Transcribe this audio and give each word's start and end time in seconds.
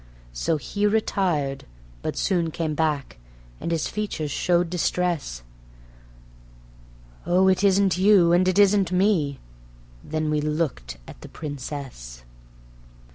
So 0.33 0.57
he 0.57 0.87
retired; 0.87 1.63
but 2.01 2.15
he 2.15 2.21
soon 2.21 2.49
came 2.49 2.73
back, 2.73 3.19
and 3.59 3.69
his 3.71 3.87
features 3.87 4.31
showed 4.31 4.67
distress: 4.67 5.43
"Oh, 7.23 7.47
it 7.47 7.63
isn't 7.63 7.99
you 7.99 8.31
and 8.33 8.47
it 8.47 8.57
isn't 8.57 8.91
me."... 8.91 9.37
Then 10.03 10.31
we 10.31 10.41
looked 10.41 10.97
at 11.07 11.21
the 11.21 11.29
Princess. 11.29 12.23